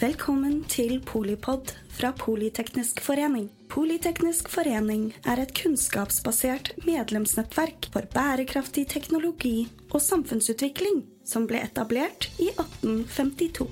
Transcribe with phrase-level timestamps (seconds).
[0.00, 3.50] Velkommen til Polipod fra Politeknisk forening.
[3.68, 11.02] Politeknisk forening er et kunnskapsbasert medlemsnettverk for bærekraftig teknologi og samfunnsutvikling
[11.32, 13.68] som ble etablert i 1852.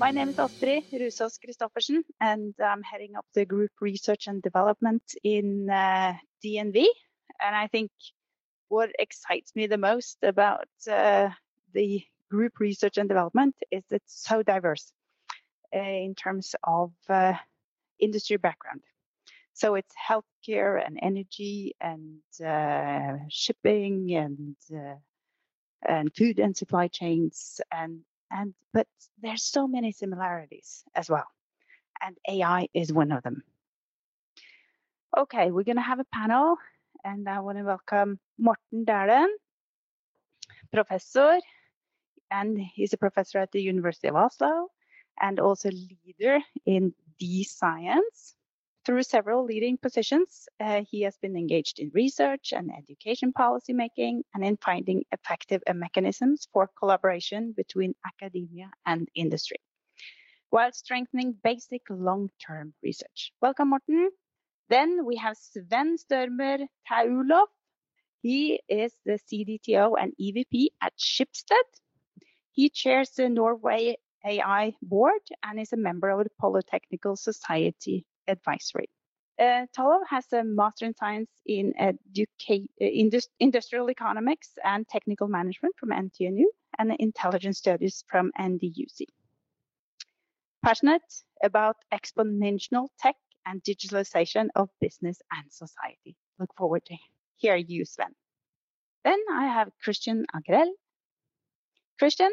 [0.00, 5.12] My name is Astrid Rusås Christoffersen, and I'm heading up the group research and development
[5.22, 6.88] in uh, DNV.
[7.44, 7.90] And I think
[8.72, 11.28] what excites me the most about uh,
[11.74, 14.90] the group research and development is it's so diverse
[15.76, 17.34] uh, in terms of uh,
[18.00, 18.80] industry background.
[19.52, 24.96] So it's healthcare and energy and uh, shipping and uh,
[25.86, 28.00] and food and supply chains and
[28.30, 28.86] and but
[29.20, 31.26] there's so many similarities as well
[32.00, 33.42] and ai is one of them
[35.18, 36.56] okay we're going to have a panel
[37.04, 39.28] and i want to welcome morten Dæhlen
[40.72, 41.38] professor
[42.30, 44.68] and he's a professor at the university of oslo
[45.20, 48.34] and also leader in dScience
[48.84, 54.24] through several leading positions, uh, he has been engaged in research and education policy making
[54.34, 59.58] and in finding effective mechanisms for collaboration between academia and industry,
[60.50, 63.32] while strengthening basic long-term research.
[63.40, 64.10] Welcome, Morten.
[64.72, 67.44] Then we have Sven Størmer Thaulow.
[68.22, 71.68] He is the CDTO and EVP at Schibsted.
[72.52, 78.88] He chairs the Norway AI board and is a member of the Polytechnical Society advisory.
[79.38, 85.74] Uh, Thaulow has a master in science in educa- indus- industrial economics and technical management
[85.76, 86.46] from NTNU
[86.78, 89.04] and intelligence studies from NDUC.
[90.64, 93.16] Passionate about exponential tech
[93.46, 96.16] and digitalization of business and society.
[96.38, 96.96] Look forward to
[97.36, 98.14] hear you, Sven.
[99.04, 100.70] Then I have Christian Agrell.
[101.98, 102.30] Christian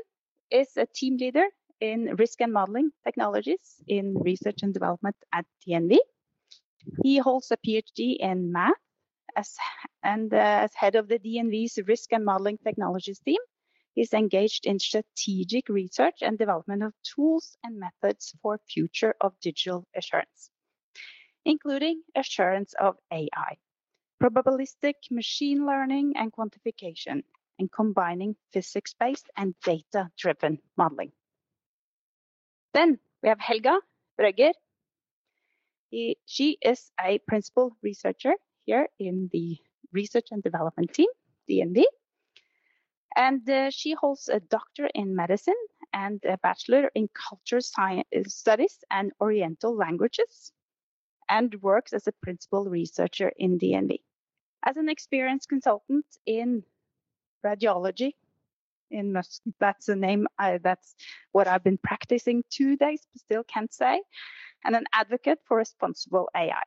[0.52, 1.46] is a team leader
[1.80, 5.98] in risk and modeling technologies in research and development at DNV.
[7.04, 8.74] He holds a PhD in math
[9.36, 9.56] as,
[10.04, 13.40] and uh, as head of the DNV's risk and modeling technologies team.
[13.94, 19.86] He's engaged in strategic research and development of tools and methods for future of digital
[19.96, 20.52] assurance,
[21.50, 23.58] including assurance of AI,
[24.22, 27.24] probabilistic machine learning and quantification,
[27.58, 31.12] and combining physics-based and data-driven modeling.
[32.76, 33.80] Then we have Helga
[34.20, 34.54] Brøgger.
[36.26, 39.58] She is a principal researcher here in the
[39.92, 41.10] research and development team,
[41.50, 41.84] DNV.
[43.16, 45.62] And uh, she holds a doctor in medicine
[45.94, 50.52] and a bachelor in culture science studies and oriental languages
[51.30, 54.02] and works as a principal researcher in DNV.
[54.66, 56.64] As an experienced consultant in
[57.46, 58.14] radiology
[58.92, 59.42] in Musk.
[59.60, 60.28] That's the name.
[60.38, 60.96] I, that's
[61.32, 64.02] what I've been practicing two days, but still can't say.
[64.66, 66.64] And an advocate for responsible AI.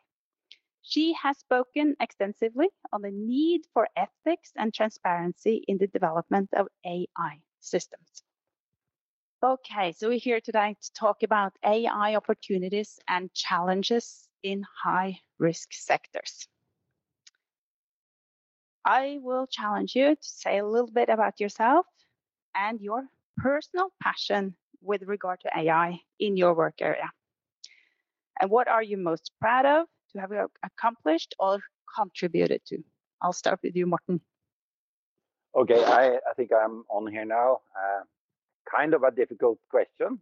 [0.82, 6.68] She has spoken extensively on the need for ethics and transparency in the development of
[6.84, 8.22] AI systems.
[9.44, 15.72] Okay, so we're here today to talk about AI opportunities and challenges in high risk
[15.72, 16.48] sectors.
[18.84, 21.86] I will challenge you to say a little bit about yourself
[22.54, 23.04] and your
[23.36, 27.10] personal passion with regard to AI in your work area.
[28.40, 30.32] And what are you most proud of to have
[30.64, 31.60] accomplished or
[31.96, 32.78] contributed to?
[33.20, 34.20] I'll start with you, Morten.
[35.54, 37.60] Okay, I, I think I'm on here now.
[37.76, 38.02] Uh,
[38.68, 40.18] kind of a difficult question.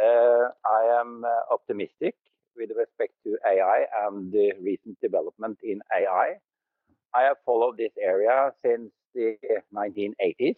[0.00, 2.14] Uh, I am uh, optimistic
[2.60, 6.34] with respect to AI and the recent development in AI.
[7.14, 9.36] I have followed this area since the
[9.74, 10.56] 1980s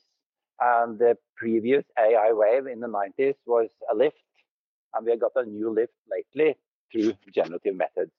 [0.60, 4.16] and the previous AI wave in the 90s was a lift.
[4.94, 6.56] And we have got a new lift lately
[6.90, 8.12] through generative methods.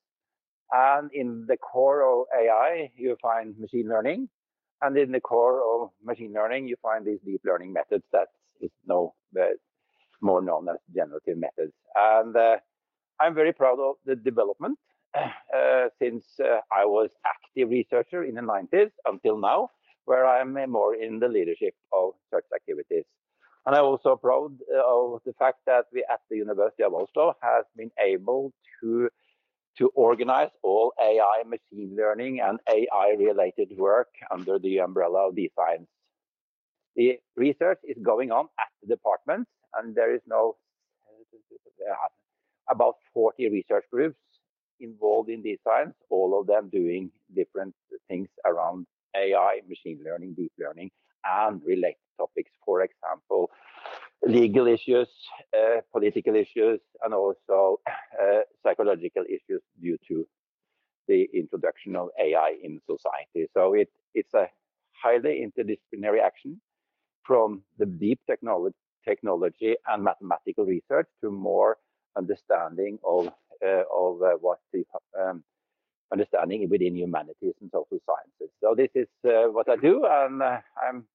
[0.72, 4.30] And in the core of AI, you find machine learning.
[4.82, 8.30] And in the core of machine learning, you find these deep learning methods that
[8.60, 9.14] is now
[10.22, 11.74] more known as generative methods.
[11.96, 12.58] And uh,
[13.20, 14.78] I'm very proud of the development
[15.16, 19.70] uh, since uh, I was active researcher in the 90s until now
[20.06, 23.06] where I'm more in the leadership of such activities.
[23.66, 27.36] And I'm also proud uh, of the fact that we at the University of Oslo
[27.42, 29.10] has been able to
[29.78, 35.88] to organize all AI machine learning and AI related work under the umbrella of DScience.
[36.96, 40.58] The research is going on at the departments and there is no
[42.70, 44.18] about 40 research groups
[44.80, 47.74] involved in DScience, all of them doing different
[48.08, 50.92] things around AI, machine learning, deep learning,
[51.26, 52.52] and related topics.
[52.66, 53.50] For example,
[54.26, 55.08] legal issues,
[55.58, 57.80] uh, political issues, and also
[58.22, 60.28] uh, psychological issues due to
[61.08, 63.50] the introduction of AI in society.
[63.54, 64.48] So it, it's a
[65.02, 66.60] highly interdisciplinary action
[67.26, 68.76] from the deep technology,
[69.06, 71.78] technology and mathematical research to more
[72.18, 73.28] understanding of,
[73.66, 74.84] uh, of uh, what the
[75.20, 75.44] um,
[76.12, 78.54] understanding within humanities and social sciences.
[78.62, 81.06] So this is uh, what I do, and uh, I'm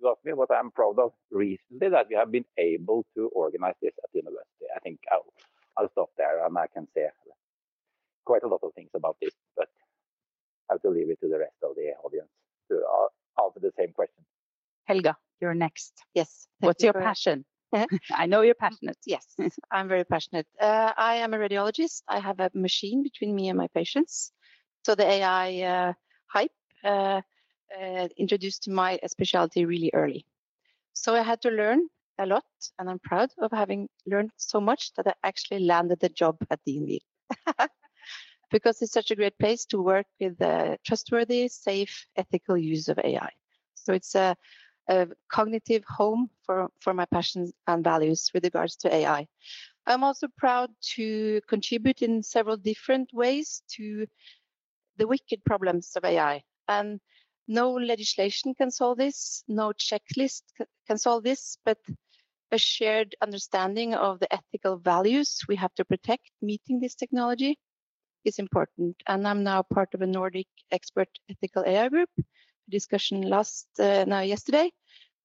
[0.00, 3.74] you asked me what I'm proud of recently that we have been able to organize
[3.80, 4.66] this at the university.
[4.74, 5.24] I think I'll
[5.78, 7.06] I'll stop there and I can say
[8.24, 9.68] quite a lot of things about this, but
[10.68, 12.28] I have to leave it to the rest of the audience
[12.70, 14.24] to uh, answer the same question.
[14.84, 15.92] Helga, you're next.
[16.14, 16.48] Yes.
[16.60, 17.44] What's you your passion?
[18.12, 18.98] I know you're passionate.
[19.06, 19.36] Yes,
[19.70, 20.46] I'm very passionate.
[20.60, 22.02] Uh, I am a radiologist.
[22.08, 24.32] I have a machine between me and my patients.
[24.84, 25.92] So the AI uh,
[26.28, 26.52] hype
[26.84, 27.20] uh,
[27.80, 30.26] uh, introduced my specialty really early.
[30.94, 32.44] So I had to learn a lot,
[32.78, 36.60] and I'm proud of having learned so much that I actually landed the job at
[36.66, 37.02] DNV.
[38.50, 42.98] because it's such a great place to work with the trustworthy, safe, ethical use of
[42.98, 43.30] AI.
[43.74, 44.36] So it's a,
[44.88, 49.26] a cognitive home for, for my passions and values with regards to AI.
[49.86, 54.06] I'm also proud to contribute in several different ways to
[54.96, 56.42] the wicked problems of AI.
[56.68, 57.00] And
[57.48, 60.42] no legislation can solve this, no checklist
[60.86, 61.78] can solve this, but
[62.52, 67.58] a shared understanding of the ethical values we have to protect meeting this technology
[68.24, 68.96] is important.
[69.06, 72.10] And I'm now part of a Nordic expert ethical AI group
[72.68, 74.70] discussion last uh, now yesterday.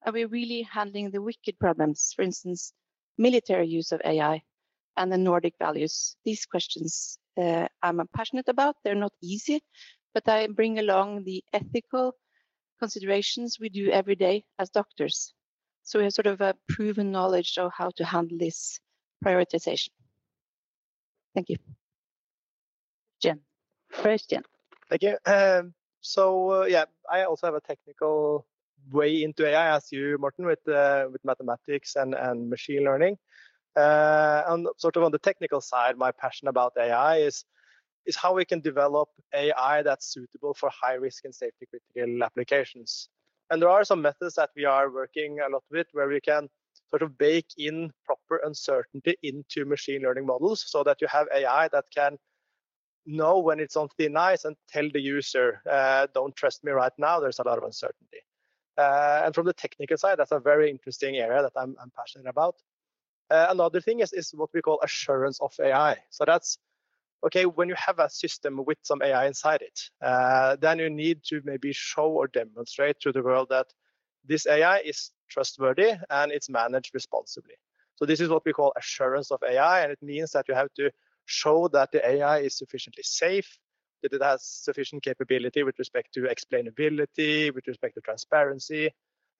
[0.05, 2.73] are we're really handling the wicked problems, for instance,
[3.17, 4.41] military use of AI
[4.97, 6.15] and the Nordic values.
[6.25, 8.75] These questions uh, I'm passionate about.
[8.83, 9.61] They're not easy,
[10.13, 12.13] but I bring along the ethical
[12.79, 15.33] considerations we do every day as doctors.
[15.83, 18.79] So we have sort of a proven knowledge of how to handle this
[19.23, 19.89] prioritization.
[21.33, 21.57] Thank you.
[23.21, 23.39] Jen,
[23.91, 24.43] Christian.
[24.89, 25.17] Thank you.
[25.25, 28.45] Um, so yeah, I also have a technical
[28.91, 33.17] way into AI as you, Morten, with uh, with mathematics and and machine learning.
[33.75, 37.45] Uh, and sort of on the technical side, my passion about AI is
[38.05, 43.09] is how we can develop AI that's suitable for high risk and safety critical applications.
[43.49, 46.49] And there are some methods that we are working a lot with where we can
[46.89, 51.67] sort of bake in proper uncertainty into machine learning models so that you have AI
[51.69, 52.17] that can
[53.05, 56.91] know when it's on thin ice and tell the user, uh, don't trust me right
[56.97, 58.19] now, there's a lot of uncertainty.
[58.77, 62.27] Uh, and from the technical side, that's a very interesting area that I'm, I'm passionate
[62.27, 62.55] about.
[63.29, 65.97] Uh, another thing is, is what we call assurance of AI.
[66.09, 66.57] So that's
[67.25, 71.23] okay, when you have a system with some AI inside it, uh, then you need
[71.25, 73.67] to maybe show or demonstrate to the world that
[74.25, 77.55] this AI is trustworthy and it's managed responsibly.
[77.95, 80.73] So this is what we call assurance of AI, and it means that you have
[80.77, 80.89] to
[81.25, 83.57] show that the AI is sufficiently safe,
[84.03, 88.91] that it has sufficient capability with respect to explainability, with respect to transparency,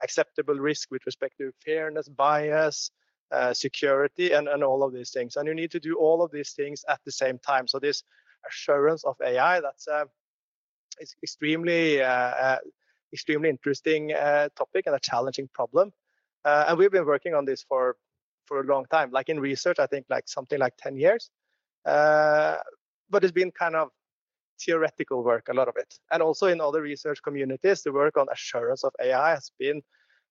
[0.04, 2.92] acceptable risk with respect to fairness, bias,
[3.32, 5.36] uh, security, and, and all of these things.
[5.36, 7.68] And you need to do all of these things at the same time.
[7.68, 8.04] So this
[8.48, 10.06] assurance of AI, that's uh,
[11.00, 12.58] is extremely, uh, uh,
[13.14, 15.92] extremely interesting uh, topic and a challenging problem.
[16.44, 17.96] Uh, and we've been working on this for
[18.46, 19.12] for a long time.
[19.12, 21.30] Like in research, I think like something like 10 years.
[21.86, 22.58] Uh,
[23.10, 23.90] but it's been kind of
[24.64, 25.94] theoretical work, a lot of it.
[26.12, 29.82] And also in other research communities, the work on assurance of AI has been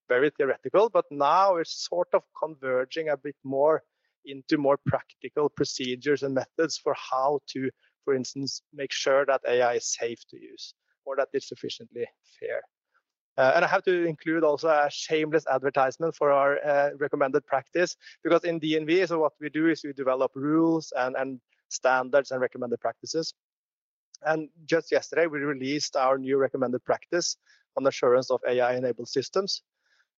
[0.09, 3.83] very theoretical, but now we're sort of converging a bit more
[4.25, 7.71] into more practical procedures and methods for how to,
[8.05, 12.07] for instance, make sure that AI is safe to use or that it's sufficiently
[12.39, 12.61] fair.
[13.41, 17.97] Uh, and I have to include also a shameless advertisement for our uh, recommended practice
[18.23, 22.41] because in DNV, so what we do is we develop rules and, and standards and
[22.43, 23.33] recommended practices.
[24.27, 27.39] And just yesterday, we released our new recommended practice
[27.79, 29.63] on assurance of AI-enabled systems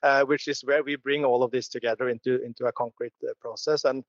[0.03, 3.33] uh, which is where we bring all of this together into into a concrete uh,
[3.41, 3.85] process.
[3.85, 4.05] And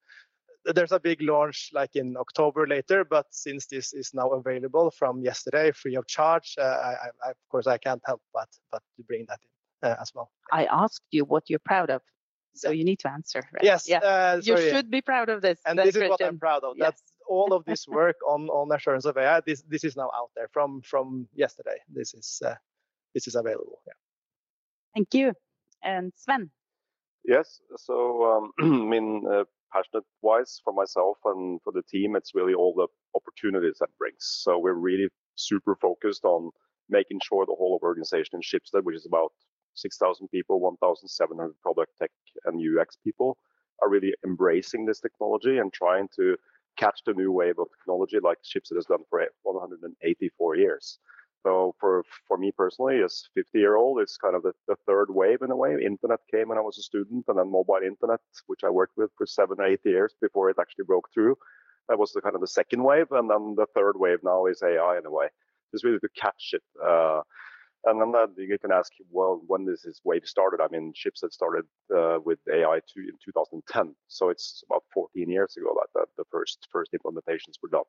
[0.65, 5.22] there's a big launch like in October later, but since this is now available from
[5.22, 9.03] yesterday, free of charge, uh, I, I, of course I can't help but but to
[9.03, 9.39] bring that
[9.82, 10.32] in uh, as well.
[10.51, 12.01] I asked you what you're proud of,
[12.53, 13.43] so you need to answer.
[13.53, 13.63] Right?
[13.63, 14.00] Yes, yeah.
[14.00, 15.60] Uh, you should be proud of this.
[15.65, 16.75] And this is what I'm proud of.
[16.77, 16.88] Yes.
[16.88, 19.41] That's all of this work on on assurance of AI.
[19.41, 21.77] This this is now out there from from yesterday.
[21.89, 22.55] This is uh,
[23.13, 23.82] this is available.
[23.86, 23.93] Yeah.
[24.96, 25.34] Thank you
[25.84, 26.50] and Sven.
[27.25, 29.43] Yes, so um, I mean, uh,
[29.74, 34.20] passionate wise for myself and for the team, it's really all the opportunities that brings.
[34.20, 36.51] So we're really super focused on
[36.89, 39.32] making sure the whole of organization in Schibsted, which is about
[39.75, 42.12] 6,000 people, 1,700 product tech
[42.46, 43.38] and UX people
[43.82, 46.38] are really embracing this technology and trying to
[46.77, 51.00] catch the new wave of technology like Schibsted has done for 184 years.
[51.44, 55.08] So for for me personally, as 50 year old, it's kind of the, the third
[55.10, 55.74] wave in a way.
[55.74, 59.12] Internet came when I was a student, and then mobile internet, which I worked with
[59.18, 61.36] for seven or eight years before it actually broke through.
[61.90, 64.64] That was the kind of the second wave, and then the third wave now is
[64.64, 65.28] AI in a way.
[65.74, 66.64] It's really to catch it.
[66.82, 67.22] Uh,
[67.86, 70.62] and then that, you can ask, well, when this is wave started?
[70.62, 75.58] I mean, Schibsted started uh, with AI two, in 2010, so it's about 14 years
[75.58, 77.84] ago that, that the first first implementations were done.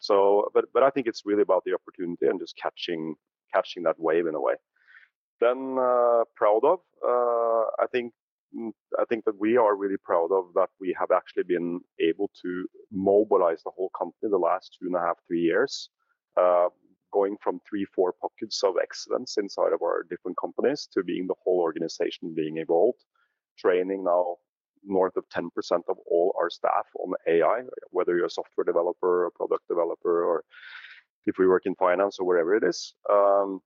[0.00, 3.14] So, but but I think it's really about the opportunity and just catching
[3.52, 4.54] catching that wave in a way.
[5.40, 8.12] Then uh, proud of, uh, I think
[8.56, 12.30] mm, I think that we are really proud of that we have actually been able
[12.42, 15.90] to mobilize the whole company the last two and a half three years.
[16.36, 16.68] Uh,
[17.12, 21.40] going from three, four pockets of excellence inside of our different companies to being the
[21.44, 22.98] whole organization being evolved,
[23.56, 24.36] training now
[24.86, 25.48] north of 10%
[25.88, 30.44] of all our staff on AI, whether you're a software developer, a product developer, or
[31.26, 32.94] if we work in finance or wherever it is.
[33.12, 33.60] Um,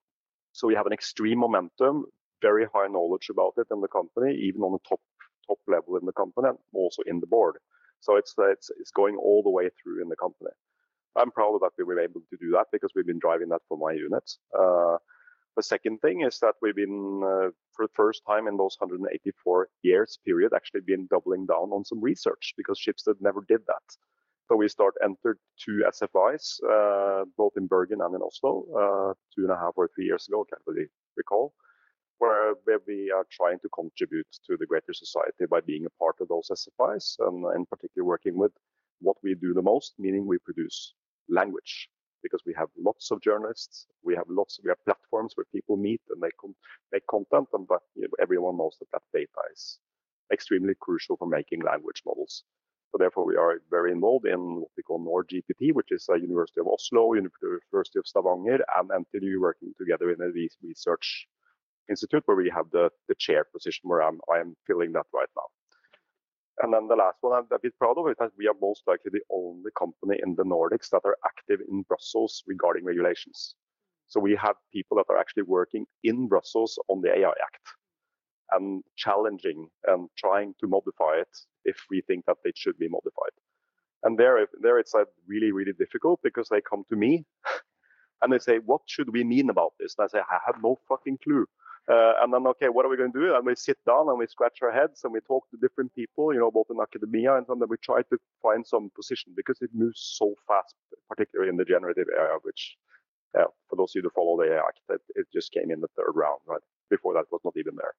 [0.53, 2.07] so we have an extreme momentum,
[2.43, 5.01] very high knowledge about it in the company, even on the top
[5.49, 7.57] top level in the company, and also in the board.
[8.01, 10.51] So it's it's it's going all the way through in the company.
[11.17, 13.79] I'm proud that we were able to do that because we've been driving that for
[13.79, 14.39] my units.
[14.59, 14.97] Uh,
[15.59, 19.69] the second thing is that we've been, uh, for the first time in those 184
[19.83, 23.87] years period, actually been doubling down on some research because Schibsted never did that.
[24.47, 29.43] So we start entered two SFIs, uh, both in Bergen and in Oslo, uh, two
[29.43, 30.87] and a half or three years ago, can't really
[31.17, 31.53] recall,
[32.19, 36.15] where, where we are trying to contribute to the greater society by being a part
[36.21, 38.53] of those SFIs and in particular working with
[39.01, 40.95] what we do the most, meaning we produce
[41.29, 41.89] language
[42.23, 46.01] because we have lots of journalists, we have lots, we have platforms where people meet
[46.11, 46.35] and make
[46.93, 49.79] make content, and but you know, everyone knows that that data is
[50.33, 52.45] extremely crucial for making language models.
[52.91, 56.61] So therefore, we are very involved in what we call NordGPT, which is a University
[56.61, 60.31] of Oslo, University of Stavanger, and NTNU working together in a
[60.63, 61.27] research
[61.91, 65.29] institute where we have the, the chair position where I'm, I am filling that right
[65.37, 65.49] now.
[66.61, 68.83] And then the last one I'm a bit proud of is that we are most
[68.87, 73.55] likely the only company in the Nordics that are active in Brussels regarding regulations.
[74.09, 77.67] So we have people that are actually working in Brussels on the AI Act
[78.53, 81.29] and challenging and trying to modify it
[81.65, 83.33] if we think that it should be modified.
[84.03, 87.25] And there, there it's like really, really difficult because they come to me
[88.23, 89.95] and they say, what should we mean about this?
[89.99, 91.47] And I say, I have no fucking clue.
[91.91, 93.35] Uh, and then, okay, what are we going to do?
[93.35, 96.35] And we sit down and we scratch our heads and we talk to different people,
[96.35, 99.71] you know, both in academia and then we try to find some position because it
[99.73, 100.75] moves so fast,
[101.09, 102.77] particularly in the generative area, which,
[103.35, 105.81] yeah, for those of you who follow the AI Act, it, it just came in
[105.81, 106.61] the third round, right?
[106.91, 107.95] Before that was not even there.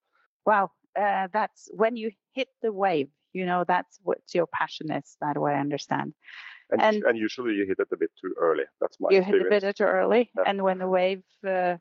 [0.45, 0.69] Wow,
[0.99, 5.39] uh, that's when you hit the wave, you know, that's what your passion is, that
[5.41, 6.13] way I understand.
[6.69, 8.65] And, and, and usually you hit it a bit too early.
[8.79, 9.47] That's my you experience.
[9.51, 10.29] hit a bit too early.
[10.37, 10.43] Yeah.
[10.45, 11.77] And when the wave uh,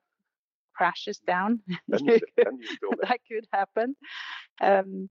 [0.79, 1.61] crashes down.
[1.89, 3.97] that could happen.
[4.61, 5.11] Um,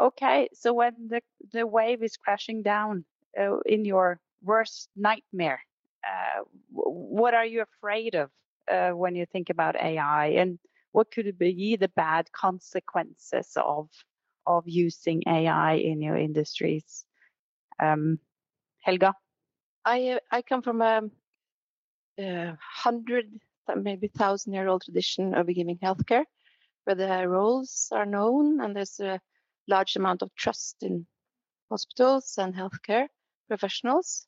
[0.00, 3.04] okay, so when the the wave is crashing down
[3.40, 5.60] uh, in your worst nightmare,
[6.06, 8.30] uh, what are you afraid of
[8.70, 10.58] uh, when you think about AI, and
[10.92, 13.90] what could be the bad consequences of
[14.46, 17.04] of using AI in your industries?
[17.80, 18.18] Um,
[18.82, 19.14] Helga,
[19.84, 21.02] I I come from a,
[22.18, 23.26] a hundred
[23.76, 26.24] maybe thousand year old tradition of giving healthcare,
[26.84, 29.20] where the roles are known and there's a
[29.68, 31.06] large amount of trust in
[31.70, 33.08] hospitals and healthcare
[33.48, 34.26] professionals.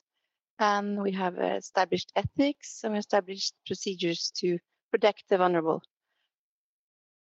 [0.59, 4.57] And we have established ethics and established procedures to
[4.91, 5.83] protect the vulnerable.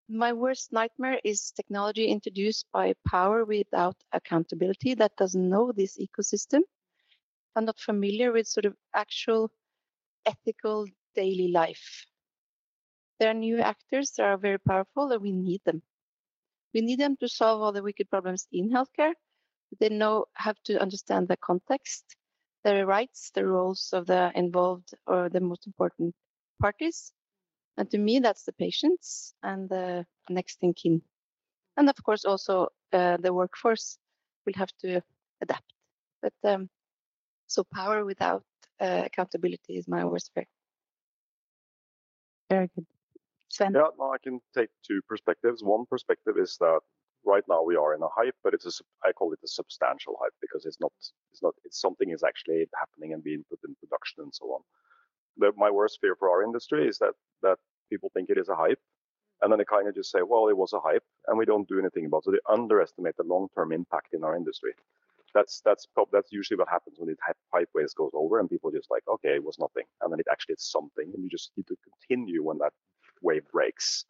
[0.09, 6.61] My worst nightmare is technology introduced by power without accountability that doesn't know this ecosystem.
[7.55, 9.51] I'm not familiar with sort of actual
[10.25, 10.87] ethical
[11.19, 12.07] daily life.
[13.19, 15.83] There are new actors that are very powerful and we need them.
[16.75, 19.15] We need them to solve all the wicked problems in healthcare.
[19.81, 22.17] They know have to understand the context,
[22.65, 26.15] the rights, the roles of the involved or the most important
[26.61, 27.13] parties.
[27.77, 31.03] And to me, that's the patients and the next in.
[31.77, 33.99] And of course, also uh, the workforce
[34.47, 35.03] will have to
[35.41, 35.73] adapt.
[36.23, 36.69] But um,
[37.47, 38.45] so power without
[38.81, 40.47] uh, accountability is my worst fear.
[42.51, 42.87] Very good.
[43.49, 43.73] Sven?
[43.75, 45.63] Yeah, no, I can take two perspectives.
[45.63, 46.81] One perspective is that
[47.25, 48.73] right now we are in a hype, but it's a,
[49.07, 50.93] I call it a substantial hype because it's not,
[51.33, 54.61] it's not, it's something is actually happening and being put in production and so on.
[55.39, 57.13] The, my worst fear for our industry is that,
[57.43, 57.57] that
[57.91, 58.81] people think it is a hype
[59.43, 61.69] and then they kind of just say, well, it was a hype, and we don't
[61.69, 62.25] do anything about it.
[62.25, 64.73] So they underestimate the long-term impact in our industry.
[65.35, 67.17] That's that's that's usually what happens when the
[67.53, 70.55] hype goes over, and people just like, okay, it was nothing, and then it actually
[70.55, 72.73] is something, and you just need to continue when that
[73.23, 74.05] wave breaks.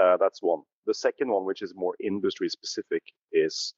[0.00, 0.62] Uh, that's one.
[0.86, 3.74] The second one, which is more industry specific, is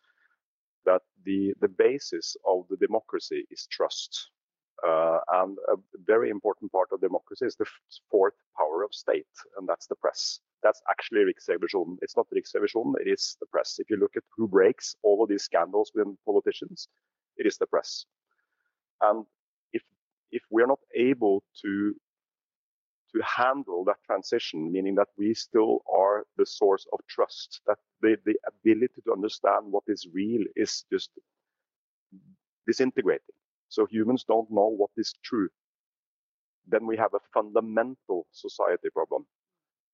[0.84, 4.30] that the the basis of the democracy is trust.
[4.86, 7.66] Uh, and a very important part of democracy is the
[8.10, 9.26] fourth power of state,
[9.58, 10.40] and that's the press.
[10.62, 11.96] That's actually Riksrevisjonen.
[12.02, 13.78] It's not Riksrevisjonen, it is the press.
[13.78, 16.88] If you look at who breaks all of these scandals with politicians,
[17.36, 18.04] it is the press.
[19.00, 19.24] And
[19.72, 19.82] if
[20.30, 21.94] if we're not able to
[23.12, 28.16] to handle that transition, meaning that we still are the source of trust, that the,
[28.24, 31.10] the ability to understand what is real is just
[32.66, 33.34] disintegrating.
[33.68, 35.48] So humans don't know what is true.
[36.66, 39.26] Then we have a fundamental society problem,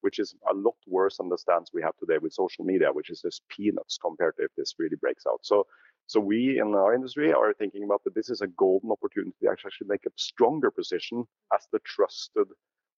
[0.06, 3.10] which is a lot worse than the stance we have today with social media, which
[3.10, 5.40] is just peanuts compared to if this really breaks out.
[5.42, 5.66] So,
[6.06, 9.50] so we in our industry are thinking about that this is a golden opportunity to
[9.50, 12.46] actually make a stronger position as the trusted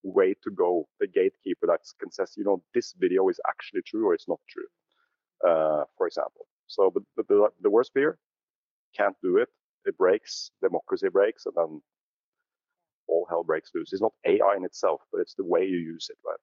[0.03, 4.07] way to go, the gatekeeper that can say, you know, this video is actually true
[4.09, 4.69] or it's not true,
[5.49, 6.47] uh, for example.
[6.67, 8.19] So, but, but the, the worst fear,
[8.95, 9.49] can't do it
[9.89, 11.81] it breaks, democracy breaks, and then
[13.09, 13.93] all hell breaks loose.
[13.93, 16.39] It's not AI in itself, but it's the way you use it, right?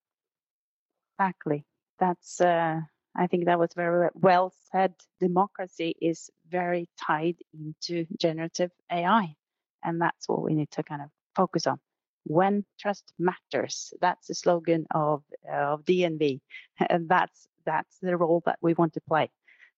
[1.19, 1.65] Exactly.
[1.99, 2.41] That's.
[2.41, 2.81] Uh,
[3.17, 4.93] I think that was very well said.
[5.19, 9.35] Democracy is very tied into generative AI,
[9.83, 11.79] and that's what we need to kind of focus on.
[12.25, 16.41] When trust matters, that's the slogan of uh, of DNV,
[16.89, 19.31] and that's that's the role that we want to play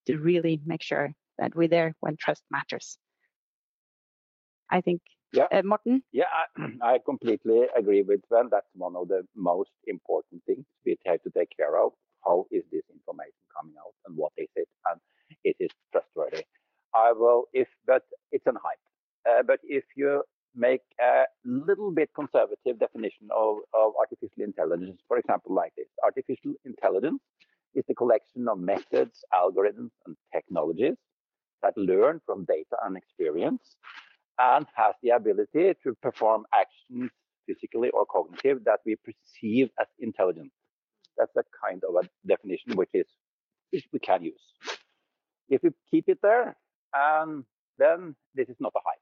[0.08, 2.98] to really make sure that we're there when trust matters.
[4.70, 5.01] I think.
[5.34, 5.46] Yeah.
[5.51, 6.03] Uh, Morten?
[6.12, 8.48] Yeah, I, I, completely agree with Sven.
[8.50, 11.91] That's one of the most important things we have to take care of.
[12.25, 14.99] How is this information coming out and what is it and
[15.43, 16.43] is it trustworthy?
[16.95, 18.80] I will, if, but it's an hype.
[19.30, 20.23] Uh, but if you
[20.56, 26.54] make a little bit conservative definition of, of artificial intelligence, for example, like this, artificial
[26.65, 27.21] intelligence
[27.75, 30.95] is the collection of methods, algorithms, and technologies
[31.62, 33.75] that learn from data and experience
[34.39, 37.12] and has the ability to perform actions
[37.47, 40.52] physically or cognitive that we perceive as intelligent.
[41.17, 43.08] That's a kind of a definition which is
[43.71, 44.41] which we can use.
[45.50, 46.56] If we keep it there,
[46.93, 47.43] and
[47.78, 49.02] then this is not a hype.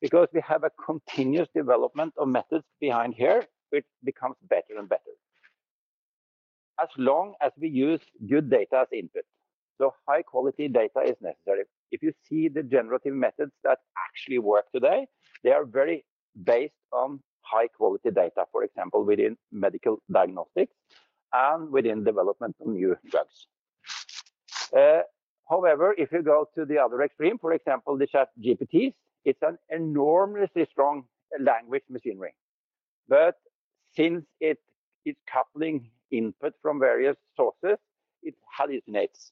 [0.00, 5.14] Because we have a continuous development of methods behind here, which becomes better and better.
[6.80, 9.24] As long as we use good data as input.
[9.78, 14.70] So high quality data is necessary if you see the generative methods that actually work
[14.72, 15.06] today,
[15.42, 16.04] they are very
[16.44, 20.74] based on high quality data, for example, within medical diagnostics
[21.32, 23.46] and within development of new drugs.
[24.76, 25.02] Uh,
[25.48, 29.58] however, if you go to the other extreme, for example, the chat GPTs, it's an
[29.68, 31.04] enormously strong
[31.38, 32.34] language machinery.
[33.08, 33.36] But
[33.94, 34.58] since it
[35.04, 37.78] is coupling input from various sources,
[38.22, 39.30] it hallucinates.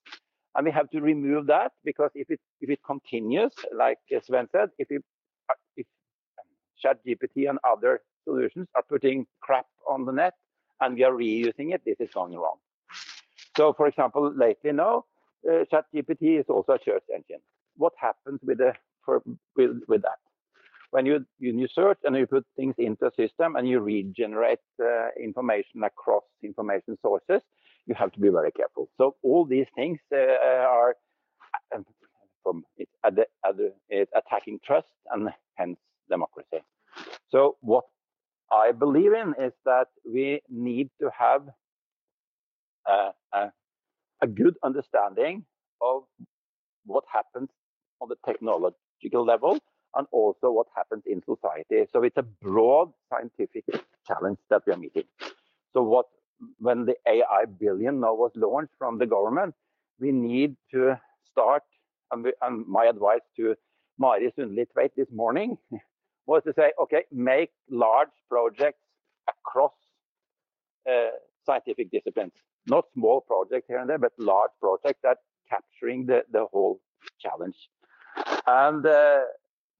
[0.58, 4.70] And we have to remove that because if it if it continues, like Sven said,
[4.76, 5.04] if it,
[5.76, 5.86] if
[6.84, 10.34] ChatGPT and other solutions are putting crap on the net
[10.80, 12.56] and we are reusing it, this is going wrong.
[13.56, 15.04] So, for example, lately now,
[15.48, 17.40] uh, ChatGPT is also a search engine.
[17.76, 18.72] What happens with the
[19.04, 19.22] for,
[19.54, 20.18] with, with that?
[20.90, 25.10] When you, you search and you put things into a system and you regenerate uh,
[25.22, 27.42] information across information sources,
[27.88, 28.88] you have to be very careful.
[28.98, 30.94] So all these things uh, are
[31.74, 31.80] uh,
[32.42, 32.92] from it's,
[33.88, 36.60] it's attacking trust and hence democracy.
[37.30, 37.84] So what
[38.52, 41.42] I believe in is that we need to have
[42.86, 43.52] a, a,
[44.22, 45.44] a good understanding
[45.80, 46.02] of
[46.84, 47.48] what happens
[48.00, 49.58] on the technological level
[49.94, 51.86] and also what happens in society.
[51.92, 53.64] So it's a broad scientific
[54.06, 55.04] challenge that we are meeting.
[55.72, 56.06] So what
[56.58, 59.54] when the AI billion now was launched from the government,
[60.00, 60.98] we need to
[61.30, 61.62] start.
[62.10, 63.54] And, we, and my advice to
[63.98, 65.58] Mari Sundli this morning
[66.26, 68.80] was to say, okay, make large projects
[69.28, 69.72] across
[70.88, 71.10] uh,
[71.44, 72.32] scientific disciplines,
[72.66, 75.18] not small projects here and there, but large projects that
[75.50, 76.80] capturing the, the whole
[77.20, 77.56] challenge.
[78.46, 79.20] And uh,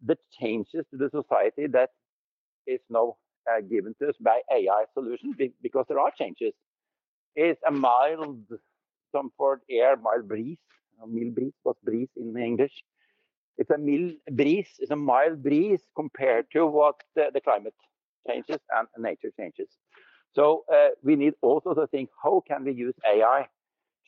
[0.05, 1.91] the changes to the society that
[2.67, 3.17] is now
[3.51, 6.53] uh, given to us by AI solutions because there are changes.
[7.35, 8.45] It's a mild,
[9.15, 10.59] comfort air, mild breeze.
[11.07, 12.73] Mild breeze, what's breeze in English?
[13.59, 17.75] It's a mild breeze, it's a mild breeze compared to what the, the climate
[18.29, 19.69] changes and nature changes.
[20.35, 23.49] So uh, we need also to think how can we use AI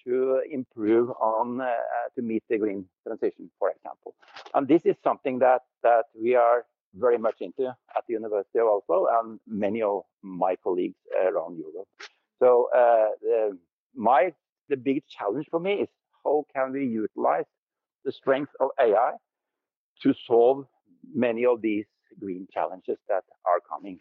[0.05, 1.67] to improve on uh,
[2.15, 4.15] to meet the green transition, for example.
[4.55, 6.65] And this is something that that we are
[6.95, 11.89] very much into at the University of Oslo and many of my colleagues around Europe.
[12.43, 13.59] So uh, the,
[13.95, 14.33] my
[14.69, 15.89] the big challenge for me is
[16.25, 17.45] how can we utilize
[18.05, 19.13] the strength of AI
[20.03, 20.65] to solve
[21.13, 21.87] many of these
[22.19, 23.99] green challenges that are coming.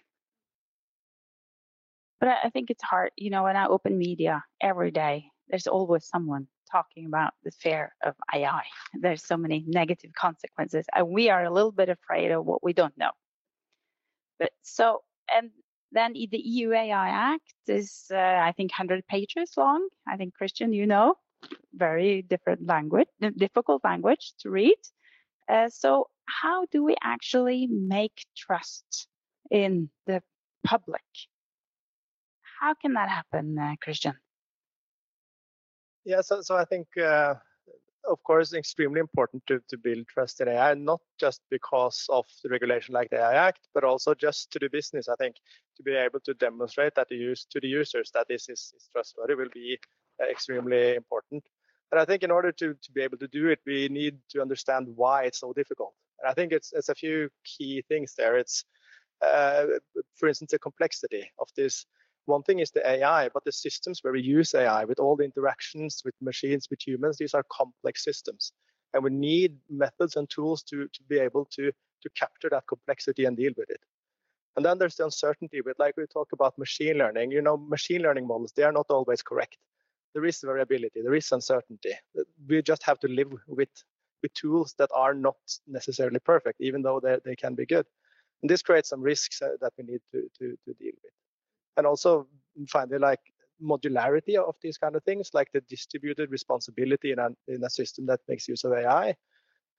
[2.20, 6.06] But I think it's hard, you know, when I open media every day, there's always
[6.06, 8.64] someone talking about the fear of AI.
[8.94, 12.74] There's so many negative consequences, and we are a little bit afraid of what we
[12.74, 13.12] don't know.
[14.40, 15.02] But so,
[15.34, 15.52] and
[15.92, 19.88] then the EU AI Act is, uh, I think, 100 pages long.
[20.08, 21.16] I think, Christian, you know,
[21.74, 24.78] very different language, difficult language to read.
[25.48, 29.08] Uh, so, how do we actually make trust
[29.50, 30.22] in the
[30.64, 31.02] public?
[32.60, 34.14] How can that happen, uh, Christian?
[36.10, 37.36] Yeah, so, so I think, uh,
[38.10, 42.50] of course, extremely important to, to build trust in AI, not just because of the
[42.50, 45.08] regulation like the AI Act, but also just to the business.
[45.08, 45.36] I think
[45.78, 48.90] to be able to demonstrate that the use to the users that this is, is
[48.92, 49.78] trustworthy will be
[50.20, 51.44] uh, extremely important.
[51.92, 54.42] But I think in order to, to be able to do it, we need to
[54.42, 55.94] understand why it's so difficult.
[56.20, 58.36] And I think it's, it's a few key things there.
[58.36, 58.66] It's,
[59.22, 59.66] uh,
[60.16, 61.86] for instance, the complexity of this
[62.30, 65.26] one thing is the AI, but the systems where we use AI with all the
[65.26, 68.54] interactions with machines, with humans, these are complex systems.
[68.94, 73.26] And we need methods and tools to, to be able to, to capture that complexity
[73.26, 73.82] and deal with it.
[74.56, 78.02] And then there's the uncertainty with, like we talk about machine learning, you know, machine
[78.02, 79.58] learning models, they are not always correct.
[80.14, 81.94] There is variability, there is uncertainty.
[82.48, 83.70] We just have to live with,
[84.24, 85.38] with tools that are not
[85.68, 87.86] necessarily perfect, even though they, they can be good.
[88.42, 91.14] And this creates some risks uh, that we need to, to, to deal with
[91.80, 92.28] and also
[92.68, 93.22] finally like
[93.62, 98.06] modularity of these kind of things, like the distributed responsibility in a, in a system
[98.06, 99.16] that makes use of AI.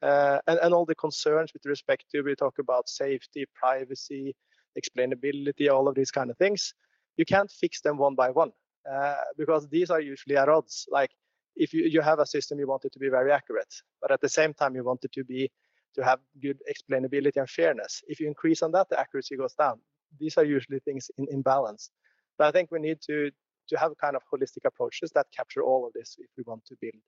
[0.02, 4.34] Uh, and, and all the concerns with respect to, we talk about safety, privacy,
[4.80, 6.74] explainability, all of these kind of things.
[7.18, 8.52] You can't fix them one by one
[8.90, 10.86] uh, because these are usually at odds.
[10.90, 11.10] Like
[11.54, 14.22] if you, you have a system, you want it to be very accurate, but at
[14.22, 15.50] the same time, you want it to be
[15.96, 18.02] to have good explainability and fairness.
[18.06, 19.80] If you increase on that, the accuracy goes down
[20.18, 21.90] these are usually things in, in balance.
[22.38, 23.30] But I think we need to
[23.68, 26.76] to have kind of holistic approaches that capture all of this if we want to
[26.80, 27.02] build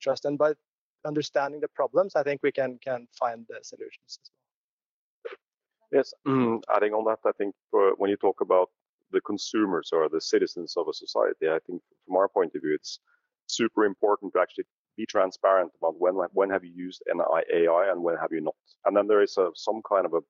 [0.00, 0.24] trust.
[0.24, 0.54] And by
[1.04, 4.40] understanding the problems, I think we can can find the solutions as well.
[5.92, 8.68] Yes, mm, adding on that, I think for, when you talk about
[9.10, 12.74] the consumers or the citizens of a society, I think from our point of view,
[12.74, 13.00] it's
[13.48, 18.16] super important to actually be transparent about when when have you used AI and when
[18.16, 18.54] have you not.
[18.84, 20.20] And then there is a, some kind of a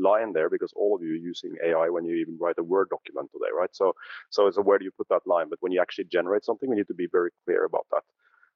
[0.00, 2.88] line there because all of you are using AI when you even write a Word
[2.90, 3.70] document today, right?
[3.72, 3.94] So,
[4.30, 5.48] so it's a, where do you put that line?
[5.48, 8.02] But when you actually generate something, we need to be very clear about that.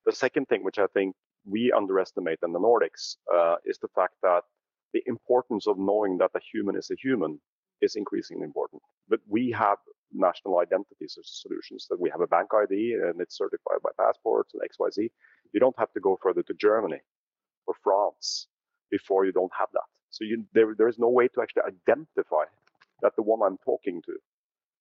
[0.07, 1.15] The second thing, which I think
[1.47, 4.43] we underestimate in the Nordics, uh, is the fact that
[4.93, 7.41] the importance of knowing that a human is a human
[7.81, 8.83] is increasingly important.
[9.09, 9.79] But we have
[10.13, 14.63] national identity solutions that we have a bank ID and it's certified by passports and
[14.63, 15.11] XYZ.
[15.53, 17.01] You don't have to go further to Germany
[17.67, 18.47] or France
[18.91, 19.89] before you don't have that.
[20.15, 22.45] So you, there, there is no way to actually identify
[23.03, 24.13] that the one I'm talking to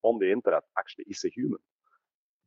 [0.04, 1.58] on the internet actually is a human.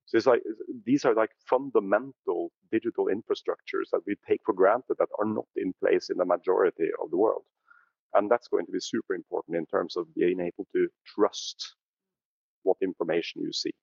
[0.07, 0.43] So it's like
[0.85, 5.73] these are like fundamental digital infrastructures that we take for granted that are not in
[5.83, 7.43] place in the majority of the world.
[8.15, 11.75] And that's going to be super important in terms of being able to trust
[12.63, 13.75] what information you see.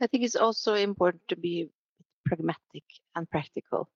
[0.00, 1.68] I think it's also important to be
[2.24, 2.84] pragmatic
[3.16, 3.88] and practical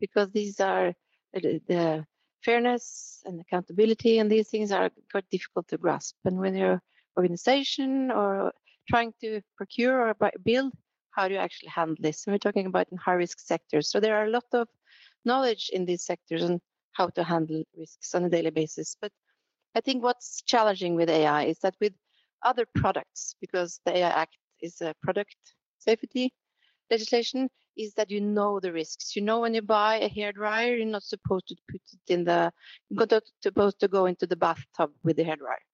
[0.00, 2.06] because these are uh, the
[2.44, 6.16] fairness and accountability and these things are quite difficult to grasp.
[6.24, 6.82] And when you're
[7.16, 8.52] organization or
[8.88, 10.72] trying to procure or build,
[11.10, 12.26] how do you actually handle this?
[12.26, 13.90] And we're talking about in high risk sectors.
[13.90, 14.68] So there are a lot of
[15.24, 16.60] knowledge in these sectors on
[16.92, 18.96] how to handle risks on a daily basis.
[19.00, 19.12] But
[19.74, 21.92] I think what's challenging with AI is that with
[22.42, 25.36] other products, because the AI Act is a product
[25.78, 26.32] safety
[26.90, 29.16] legislation, is that you know the risks.
[29.16, 32.24] You know when you buy a hair dryer, you're not supposed to put it in
[32.24, 32.52] the
[32.90, 35.64] you're not supposed to go into the bathtub with the hair dryer.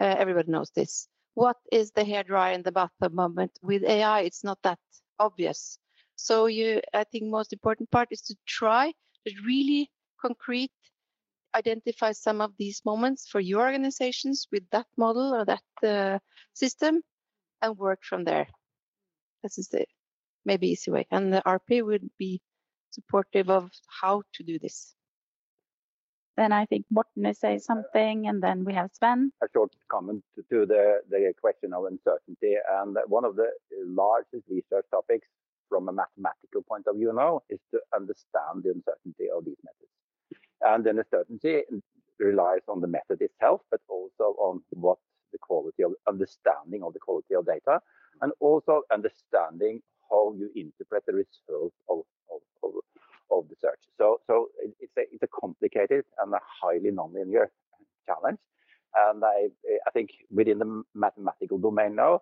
[0.00, 1.08] Uh, everybody knows this.
[1.34, 3.52] What is the hair dryer in the bathtub moment?
[3.62, 4.78] With AI, it's not that
[5.18, 5.78] obvious.
[6.16, 8.92] So you, I think, most important part is to try
[9.26, 10.72] to really concrete
[11.54, 16.18] identify some of these moments for your organizations with that model or that uh,
[16.54, 17.02] system
[17.60, 18.46] and work from there.
[19.42, 19.68] This is
[20.44, 21.06] maybe easy way.
[21.10, 22.40] And the RP would be
[22.90, 24.94] supportive of how to do this.
[26.36, 29.32] Then I think Morten is saying something, and then we have Sven.
[29.42, 32.54] A short comment to, to the, the question of uncertainty.
[32.80, 33.50] And one of the
[33.84, 35.28] largest research topics
[35.68, 39.92] from a mathematical point of view now is to understand the uncertainty of these methods.
[40.62, 41.64] And the uncertainty
[42.18, 44.98] relies on the method itself, but also on what
[45.32, 47.80] the quality of understanding of the quality of data,
[48.20, 49.80] and also understanding
[50.12, 52.70] how you interpret the result of, of, of,
[53.30, 53.80] of the search.
[53.98, 54.48] So, so
[54.80, 57.46] it's a, it's a complicated and a highly nonlinear
[58.06, 58.38] challenge.
[58.94, 59.48] And I,
[59.86, 62.20] I think within the mathematical domain now,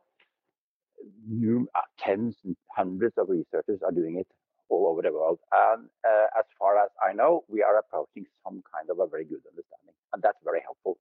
[1.75, 4.29] uh, tens and hundreds of researchers are doing it
[4.69, 5.39] all over the world.
[5.53, 9.25] And uh, as far as I know, we are approaching some kind of a very
[9.25, 10.99] good understanding, and that's very helpful.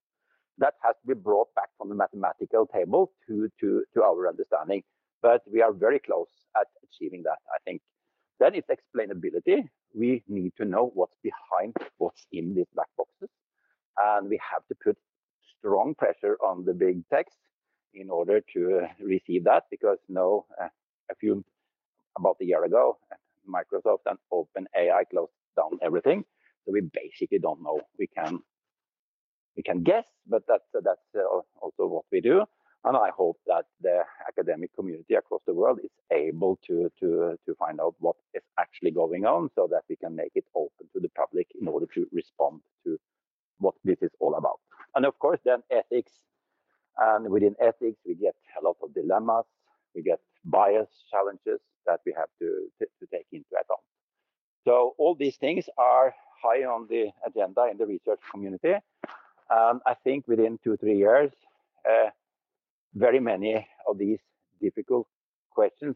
[0.58, 4.84] That has to be brought back from the mathematical table to, to, to our understanding.
[5.21, 6.29] But we are very close
[6.60, 7.82] at achieving that, I think.
[8.39, 9.67] Then it's explainability.
[9.93, 13.29] We need to know what's behind what's in these black boxes.
[13.97, 14.97] And we have to put
[15.58, 17.36] strong pressure on the big techs
[17.93, 20.69] in order to uh, receive that because no, uh,
[21.12, 21.43] a few
[22.17, 22.97] about a year ago,
[23.47, 26.23] Microsoft and OpenAI closed down everything.
[26.65, 27.82] So we basically don't know.
[27.97, 28.39] We can
[29.58, 32.45] we can guess, but that's that's uh, also what we do.
[32.86, 37.56] And I hope that the academic community across the world is able to, to, to
[37.56, 41.00] find out what is actually going on so that we can make it open to
[41.02, 42.98] the public in order to respond to
[43.58, 44.60] what this is all about.
[44.96, 46.13] And of course, then ethics.
[46.98, 49.46] And within ethics, we get a lot of dilemmas.
[49.94, 53.82] We get bias challenges that we have to, to, to take into account.
[54.63, 58.76] So all these things are high on the agenda in the research community.
[59.50, 61.32] And I think within two, three years,
[61.89, 62.10] uh,
[62.93, 64.19] very many of these
[64.62, 65.08] difficult
[65.52, 65.95] questions,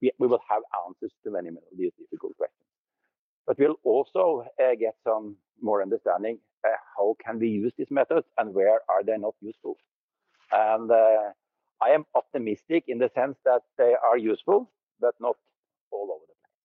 [0.00, 2.64] we, we will have answers to many, of these difficult questions.
[3.46, 8.26] But we'll also uh, get some more understanding uh, how can we use these methods
[8.36, 9.76] and where are they not useful.
[10.52, 11.32] And uh,
[11.80, 15.36] I am optimistic in the sense that they are useful, but not
[15.90, 16.58] all over the place.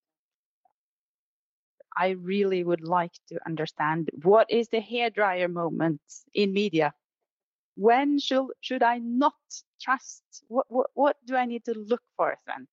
[1.98, 6.02] I really would like to understand what is the hairdryer moment
[6.34, 6.94] in media
[7.76, 9.34] when should should I not
[9.82, 10.24] trust?
[10.48, 12.68] What what what do I need to look for then?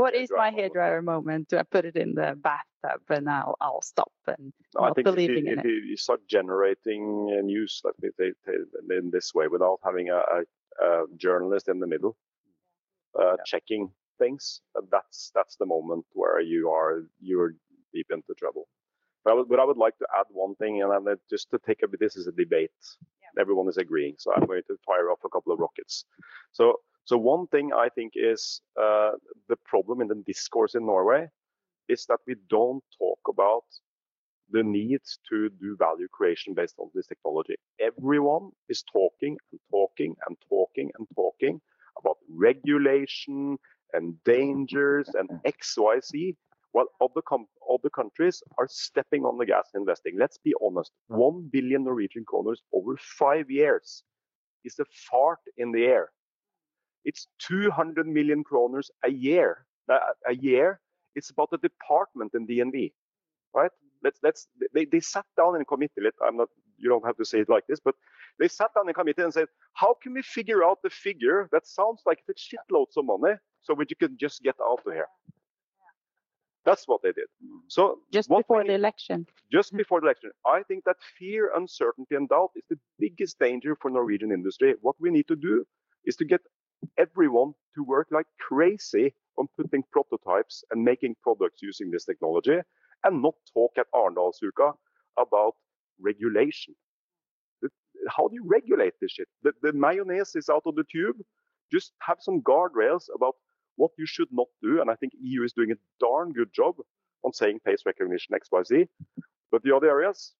[0.00, 1.48] what is my hairdryer moment?
[1.48, 5.04] Do I put it in the bathtub and I'll I'll stop and no, I think
[5.04, 5.84] believing if, in if it?
[5.86, 8.32] you start generating news, let me say
[8.90, 12.16] in this way, without having a, a, a journalist in the middle
[13.18, 13.42] uh, yeah.
[13.46, 17.54] checking things, uh, that's that's the moment where you are you're
[17.92, 18.66] deep into trouble.
[19.24, 21.58] But I would, but I would like to add one thing, and then just to
[21.66, 22.00] take a bit.
[22.00, 22.70] This is a debate
[23.38, 24.14] everyone is agreeing.
[24.18, 26.04] So I'm going to fire off a couple of rockets.
[26.52, 29.12] So, so one thing I think is uh,
[29.48, 31.28] the problem in the discourse in Norway
[31.88, 33.64] is that we don't talk about
[34.50, 37.56] the need to do value creation based on this technology.
[37.80, 41.60] Everyone is talking and talking and talking and talking
[41.98, 43.58] about regulation
[43.92, 46.36] and dangers and X, Y, Z,
[46.74, 47.22] while other,
[47.72, 50.14] other countries are stepping on the gas investing.
[50.18, 54.02] Let's be honest, 1 billion Norwegian kroners over five years
[54.64, 56.10] is a fart in the air.
[57.04, 59.66] It's 200 million kroners a year.
[59.88, 60.80] A year.
[61.14, 62.92] It's about a department in DNB,
[63.54, 63.70] right?
[64.02, 64.48] Let's let's.
[64.74, 66.02] They, they sat down in committee.
[66.26, 66.48] I'm not.
[66.78, 67.94] You don't have to say it like this, but
[68.40, 71.66] they sat down in committee and said, "How can we figure out the figure that
[71.66, 75.08] sounds like it's shitloads of money, so you can just get out of here?"
[76.64, 77.26] That's what they did.
[77.68, 79.26] So just before we, the election.
[79.52, 79.78] Just mm.
[79.78, 80.30] before the election.
[80.46, 84.74] I think that fear, uncertainty, and doubt is the biggest danger for Norwegian industry.
[84.80, 85.66] What we need to do
[86.04, 86.40] is to get
[86.98, 92.58] everyone to work like crazy on putting prototypes and making products using this technology
[93.04, 94.72] and not talk at Arendalsuka
[95.18, 95.54] about
[96.00, 96.74] regulation.
[98.08, 99.28] How do you regulate this shit?
[99.42, 101.16] The, the mayonnaise is out of the tube.
[101.72, 103.34] Just have some guardrails about
[103.76, 104.80] what you should not do.
[104.80, 106.76] And I think EU is doing a darn good job
[107.24, 108.88] on saying face recognition XYZ.
[109.50, 110.34] But the other areas,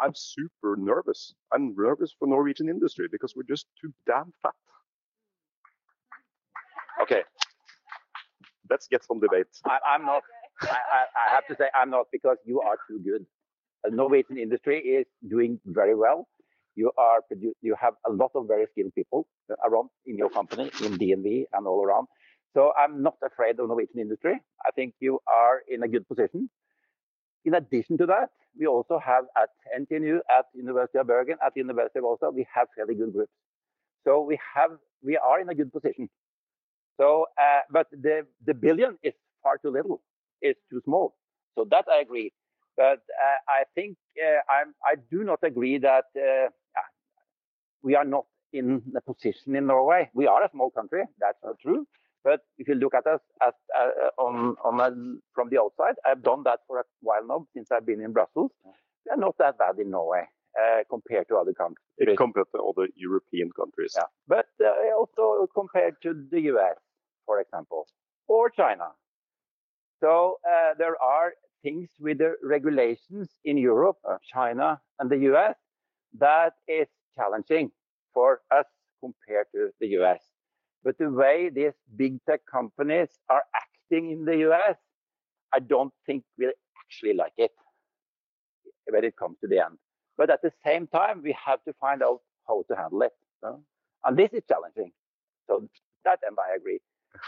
[0.00, 1.34] I'm super nervous.
[1.52, 4.52] I'm nervous for Norwegian industry because we're just too damn fat.
[7.02, 7.22] Okay,
[8.70, 9.46] let's get some debate.
[9.66, 10.22] I, am not.
[10.62, 13.26] I, I, I, have to say I'm not because you are too good.
[13.82, 16.28] The Norwegian industry is doing very well.
[16.76, 17.20] You are
[17.60, 19.28] you have a lot of very skilled people
[19.68, 22.08] around in your company, in DNV and all around.
[22.54, 24.40] So I'm not afraid of the Norwegian industry.
[24.64, 26.48] I think you are in a good position.
[27.44, 31.60] In addition to that, we also have at NTNU, at University of Bergen, at the
[31.60, 33.32] University of Oslo, we have fairly good groups.
[34.04, 34.70] So we have,
[35.02, 36.08] we are in a good position.
[36.96, 40.00] So, uh, but the, the billion is far too little.
[40.40, 41.16] It's too small.
[41.56, 42.32] So that I agree.
[42.76, 46.48] But uh, I think uh, I'm, I do not agree that uh,
[47.82, 50.10] we are not in the position in Norway.
[50.14, 51.86] We are a small country, that's not true.
[52.24, 54.90] But if you look at us as, uh, on, on a,
[55.34, 58.50] from the outside, I've done that for a while now since I've been in Brussels.
[59.04, 60.24] They're not that bad in Norway
[60.58, 61.84] uh, compared to other countries.
[61.98, 63.92] It compared to other European countries.
[63.94, 64.04] Yeah.
[64.26, 66.76] But uh, also compared to the US,
[67.26, 67.86] for example,
[68.26, 68.88] or China.
[70.00, 73.96] So uh, there are things with the regulations in Europe,
[74.32, 75.56] China, and the US
[76.18, 77.70] that is challenging
[78.14, 78.66] for us
[79.00, 80.20] compared to the US.
[80.84, 84.76] But the way these big tech companies are acting in the US,
[85.52, 86.52] I don't think we
[86.84, 87.52] actually like it
[88.88, 89.78] when it comes to the end.
[90.16, 93.12] But at the same time, we have to find out how to handle it.
[94.04, 94.92] And this is challenging.
[95.48, 95.68] So
[96.04, 96.80] that end I agree.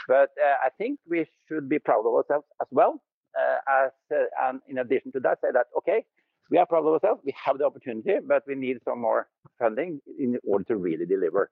[0.09, 3.03] But uh, I think we should be proud of ourselves as well.
[3.39, 6.05] Uh, as uh, and in addition to that, say that okay,
[6.51, 7.21] we are proud of ourselves.
[7.25, 11.51] We have the opportunity, but we need some more funding in order to really deliver.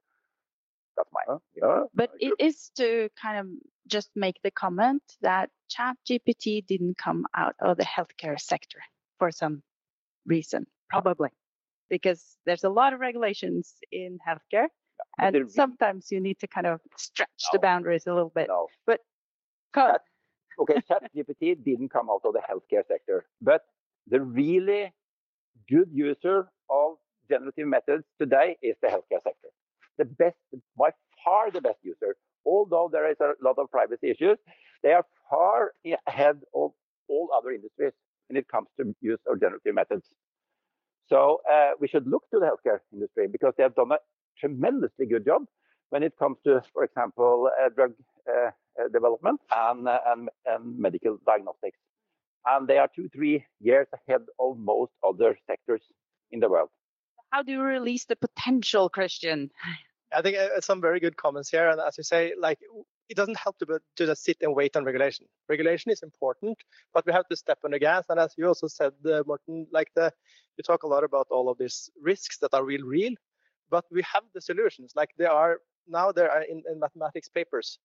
[0.97, 1.37] That's my.
[1.57, 1.85] Yeah.
[1.95, 3.47] But it is to kind of
[3.87, 8.79] just make the comment that ChatGPT didn't come out of the healthcare sector
[9.19, 9.63] for some
[10.27, 11.31] reason, probably
[11.91, 14.69] because there's a lot of regulations in healthcare
[15.19, 18.49] and the, sometimes you need to kind of stretch no, the boundaries a little bit.
[18.49, 18.67] No.
[18.87, 19.01] But
[19.75, 20.01] that,
[20.59, 23.63] okay, ChatGPT didn't come out of the healthcare sector, but
[24.09, 24.93] the really
[25.69, 26.97] good user of
[27.29, 29.49] generative methods today is the healthcare sector.
[29.99, 30.37] The best,
[30.77, 30.91] by
[31.25, 32.17] far the best user.
[32.47, 34.39] Although there is a lot of privacy issues,
[34.83, 35.73] they are far
[36.07, 36.73] ahead of
[37.09, 37.93] all other industries
[38.29, 40.07] when it comes to use of generative methods.
[41.09, 43.99] So uh, we should look to the healthcare industry because they have done a
[44.39, 45.43] tremendously good job
[45.91, 47.93] when it comes to, for example, uh, drug
[48.29, 51.79] uh, uh development and, uh, and, and medical diagnostics.
[52.47, 55.83] And they are two, three years ahead of most other sectors
[56.31, 56.71] in the world.
[57.35, 59.51] How do you release the potential, Christian?
[60.17, 61.69] I think uh, some very good comments here.
[61.69, 62.61] And as you say, like
[63.09, 63.67] it doesn't help to,
[63.97, 65.27] to just sit and wait on regulation.
[65.49, 66.57] Regulation is important,
[66.93, 68.05] but we have to step on the gas.
[68.09, 70.13] And as you also said, uh, Morten, like the
[70.57, 73.15] you talk a lot about all of these risks that are real, real,
[73.69, 74.93] but we have the solutions.
[74.95, 77.81] Like they are now there are in, in mathematics papers.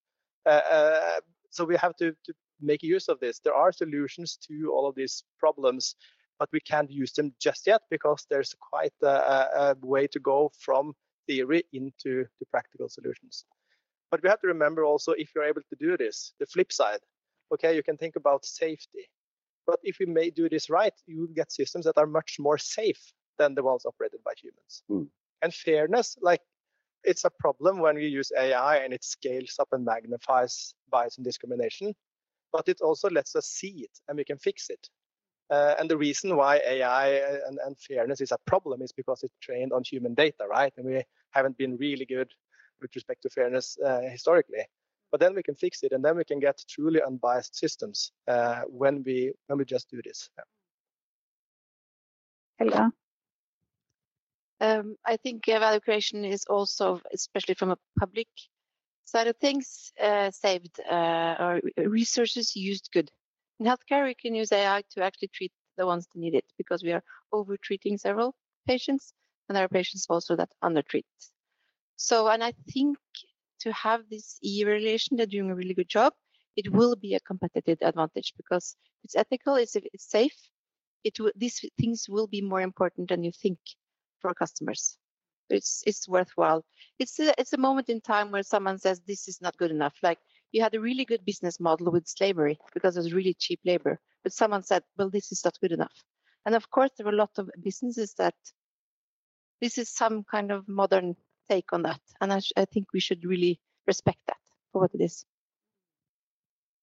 [0.45, 3.39] Uh, uh, so we have to, to make use of this.
[3.39, 5.95] There are solutions to all of these problems,
[6.39, 10.51] but we can't use them just yet because there's quite a, a way to go
[10.57, 10.93] from
[11.27, 13.45] theory into the practical solutions.
[14.09, 16.99] But we have to remember also if you're able to do this, the flip side,
[17.53, 19.09] okay, you can think about safety.
[19.67, 22.57] But if we may do this right, you will get systems that are much more
[22.57, 24.83] safe than the ones operated by humans.
[24.89, 25.07] Mm.
[25.41, 26.41] And fairness, like
[27.03, 31.25] it's a problem when we use AI and it scales up and magnifies bias and
[31.25, 31.93] discrimination,
[32.51, 34.89] but it also lets us see it and we can fix it.
[35.49, 37.07] Uh, and the reason why AI
[37.47, 40.71] and, and, fairness is a problem is because it's trained on human data, right?
[40.77, 42.31] And we haven't been really good
[42.81, 44.63] with respect to fairness uh, historically.
[45.11, 48.61] But then we can fix it, and then we can get truly unbiased systems uh,
[48.67, 50.29] when we when we just do this.
[50.37, 50.43] Yeah.
[52.59, 52.91] Helga.
[54.61, 58.27] Um, I think uh, value creation is also, especially from a public
[59.05, 63.09] side of things, uh, saved uh, or resources used good.
[63.59, 66.83] In healthcare, we can use AI to actually treat the ones that need it because
[66.83, 68.33] we are over treating several
[68.67, 69.13] patients,
[69.47, 71.05] and there are patients also that undertreat.
[71.97, 72.97] So, and I think
[73.59, 76.13] to have this EU regulation, they're doing a really good job.
[76.55, 80.37] It will be a competitive advantage because it's ethical, it's, it's safe.
[81.03, 83.59] It these things will be more important than you think
[84.21, 84.97] for customers.
[85.49, 86.63] It's it's worthwhile.
[86.99, 89.95] It's a, it's a moment in time where someone says this is not good enough.
[90.03, 90.19] Like
[90.51, 93.99] you had a really good business model with slavery because it was really cheap labor,
[94.23, 96.03] but someone said, well, this is not good enough.
[96.45, 98.35] And of course, there are a lot of businesses that
[99.61, 101.15] this is some kind of modern
[101.49, 104.37] take on that, and I, I think we should really respect that
[104.71, 105.25] for what it is.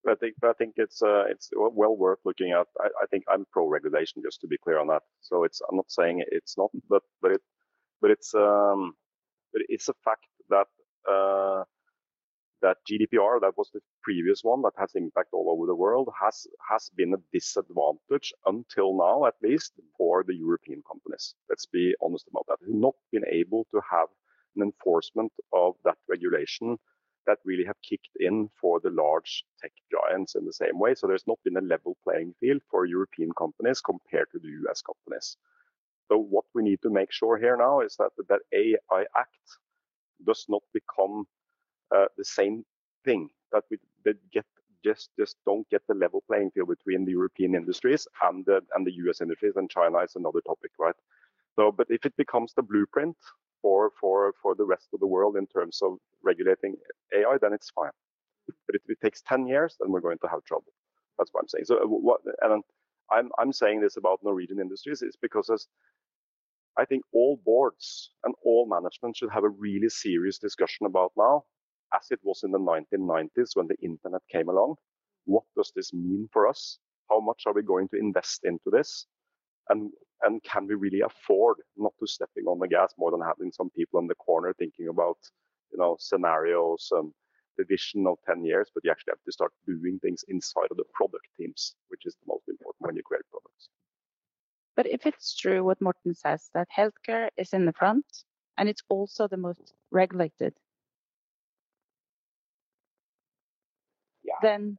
[0.09, 2.67] I think I think it's uh, it's well worth looking at.
[2.81, 5.03] I, I, think I'm pro regulation, just to be clear on that.
[5.21, 7.41] So it's I'm not saying it's not, but but it
[8.01, 8.93] but it's um
[9.53, 10.67] but it's a fact that
[11.11, 11.65] uh,
[12.63, 16.47] that GDPR, that was the previous one that has impact all over the world, has
[16.71, 21.35] has been a disadvantage until now, at least for the European companies.
[21.49, 22.59] Let's be honest about that.
[22.67, 24.09] We've not been able to have
[24.57, 26.79] an enforcement of that regulation
[27.27, 30.95] that really have kicked in for the large tech giants in the same way.
[30.95, 34.81] So there's not been a level playing field for European companies compared to the US
[34.83, 35.37] companies.
[36.09, 39.47] So what we need to make sure here now is that that AI Act
[40.25, 41.27] does not become
[41.95, 42.65] uh, the same
[43.05, 44.45] thing that we that get
[44.85, 48.87] just just don't get the level playing field between the European industries and the and
[48.87, 50.95] the US industries, and China is another topic, right?
[51.57, 53.17] So, but if it becomes the blueprint
[53.63, 56.77] for for for the rest of the world in terms of regulating
[57.15, 57.97] AI, then it's fine.
[58.67, 60.73] But if it takes 10 years, then we're going to have trouble.
[61.19, 61.65] That's what I'm saying.
[61.65, 62.63] So uh, what and
[63.11, 65.67] I'm I'm saying this about Norwegian industries is because as
[66.79, 71.45] I think all boards and all management should have a really serious discussion about now,
[71.97, 74.75] as it was in the 1990s when the internet came along.
[75.25, 76.79] What does this mean for us?
[77.11, 79.07] How much are we going to invest into this?
[79.69, 79.91] And
[80.23, 83.71] and can we really afford not to stepping on the gas more than having some
[83.71, 85.19] people in the corner thinking about
[85.73, 87.13] you know scenarios and
[87.59, 90.77] the vision of 10 years, but you actually have to start doing things inside of
[90.77, 93.69] the product teams, which is the most important when you create products.
[94.77, 98.05] But if it's true what Morten says, that healthcare is in the front
[98.59, 100.55] and it's also the most regulated,
[104.43, 104.49] Yeah.
[104.49, 104.79] then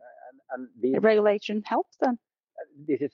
[0.53, 2.18] And, and these, regulation helps then.
[2.60, 3.12] Uh, this is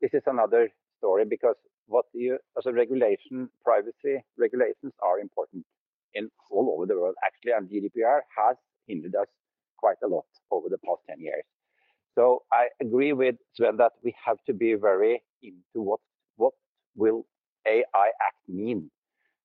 [0.00, 1.56] this is another story because
[1.86, 5.64] what you as a regulation, privacy regulations are important
[6.14, 8.56] in all over the world actually, and GDPR has
[8.86, 9.28] hindered us
[9.78, 11.44] quite a lot over the past 10 years.
[12.14, 16.00] So I agree with Sven that we have to be very into what
[16.36, 16.54] what
[16.96, 17.26] will
[17.66, 18.90] AI Act mean.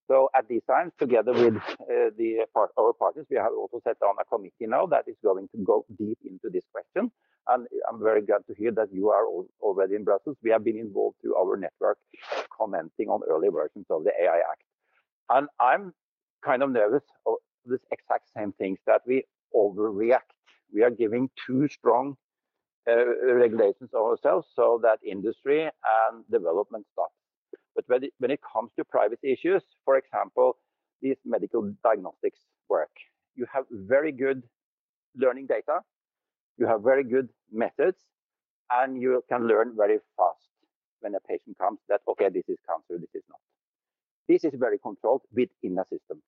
[0.10, 3.97] So at these times, together with uh, the part, our partners, we have also set
[4.01, 7.12] on a committee now that is going to go deep into this question.
[7.47, 10.36] And I'm very glad to hear that you are all, already in Brussels.
[10.43, 11.99] We have been involved through our network,
[12.57, 14.64] commenting on early versions of the AI Act.
[15.30, 15.93] And I'm
[16.43, 17.36] kind of nervous of
[17.66, 20.34] this exact same things that we overreact.
[20.74, 22.18] We are giving too strong
[22.89, 23.05] uh,
[23.36, 27.18] regulations ourselves so that industry and development stops.
[27.88, 30.57] But when it, comes to privacy issues, for example,
[31.01, 32.91] these medical diagnostics work,
[33.36, 34.43] you have very good
[35.15, 35.80] learning data,
[36.57, 37.97] you have very good methods,
[38.71, 40.49] and you can learn very fast
[41.01, 43.39] when a patient comes that, okay, this is cancer, this is not.
[44.27, 46.21] This is very controlled within a system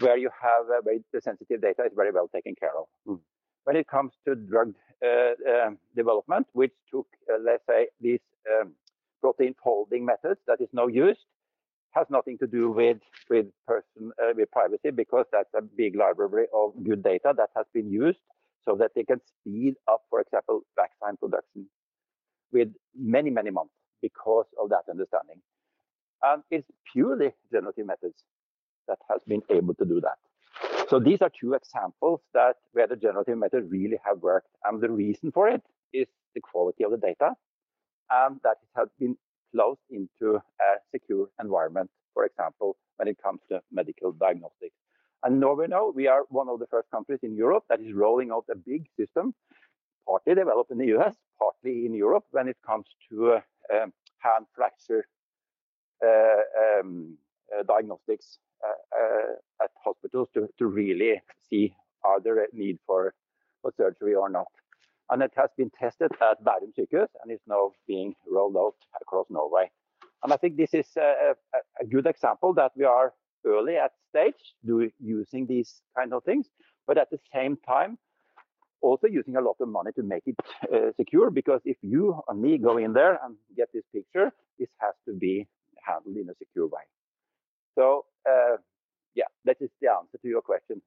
[0.00, 2.86] where you have uh, very the sensitive data is very well taken care of.
[3.06, 3.20] Mm.
[3.64, 8.72] When it comes to drug uh, uh, development, which took, uh, let's say, these um,
[9.24, 11.24] protein folding methods that is now used,
[11.92, 12.98] has nothing to do with
[13.30, 17.64] with person uh, with privacy because that's a big library of good data that has
[17.72, 18.18] been used
[18.66, 21.66] so that they can speed up, for example, vaccine production
[22.52, 22.68] with
[23.16, 23.72] many many months
[24.02, 25.40] because of that understanding.
[26.22, 28.18] And it's purely generative methods
[28.88, 30.18] that has been able to do that.
[30.90, 34.52] So these are two examples that where the generative method really have worked.
[34.64, 35.62] And the reason for it
[35.92, 37.30] is the quality of the data
[38.10, 39.16] and that it has been
[39.54, 44.76] closed into a secure environment, for example, when it comes to medical diagnostics.
[45.22, 48.44] And now, we are one of the first countries in Europe that is rolling out
[48.50, 49.34] a big system,
[50.06, 53.40] partly developed in the US, partly in Europe, when it comes to uh,
[53.72, 55.06] um, hand fracture
[56.04, 57.16] uh, um,
[57.56, 61.74] uh, diagnostics uh, uh, at hospitals to, to really see
[62.04, 63.14] are there a need for,
[63.62, 64.48] for surgery or not.
[65.10, 69.26] And it has been tested at Bærum sykehus and is now being rolled out across
[69.30, 69.70] Norway.
[70.22, 73.12] And I think this is a, a, a good example that we are
[73.46, 76.48] early at stage do, using these kind of things,
[76.86, 77.98] but at the same time,
[78.80, 80.36] also using a lot of money to make it
[80.72, 84.68] uh, secure because if you and me go in there and get this picture, this
[84.78, 85.46] has to be
[85.86, 86.82] handled in a secure way.
[87.76, 88.56] So uh,
[89.14, 90.82] yeah, that is the answer to your question.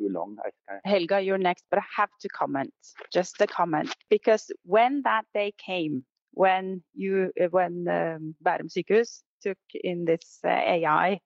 [0.00, 0.36] Too long.
[0.42, 2.72] I kind Helga, you're next, but I have to comment,
[3.12, 9.20] just a comment, because when that day came, when you, uh, when um, Bærum sykehus
[9.42, 11.20] took in this uh, AI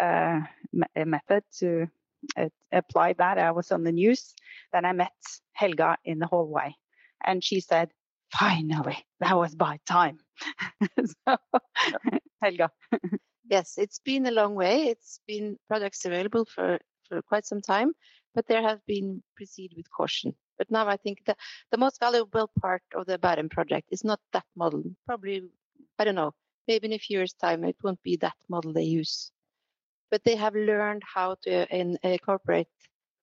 [0.00, 0.40] uh,
[0.72, 1.86] me- method to
[2.36, 4.34] uh, apply that, I was on the news.
[4.72, 5.12] Then I met
[5.52, 6.74] Helga in the hallway,
[7.24, 7.90] and she said,
[8.32, 10.18] "Finally, that was by time."
[11.06, 11.36] so,
[12.42, 12.70] Helga.
[13.50, 14.88] Yes, it's been a long way.
[14.88, 16.78] It's been products available for,
[17.08, 17.92] for quite some time,
[18.34, 20.34] but there has been proceed with caution.
[20.58, 21.36] But now I think the,
[21.70, 24.82] the most valuable part of the Bærum project is not that model.
[25.06, 25.48] Probably,
[25.98, 26.34] I don't know,
[26.66, 29.30] maybe in a few years' time it won't be that model they use.
[30.10, 32.68] But they have learned how to in, incorporate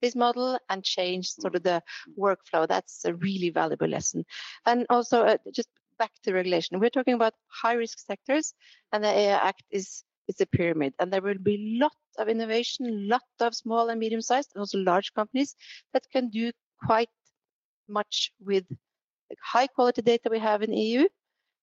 [0.02, 1.82] this model and change sort of the
[2.18, 2.68] workflow.
[2.68, 4.26] That's a really valuable lesson.
[4.66, 8.54] And also, uh, just back to regulation, we're talking about high risk sectors,
[8.92, 13.08] and the AI Act is it's a pyramid and there will be lot of innovation
[13.10, 15.56] lot of small and medium sized and also large companies
[15.94, 16.52] that can do
[16.86, 17.10] quite
[17.88, 18.66] much with
[19.42, 21.08] high quality data we have in eu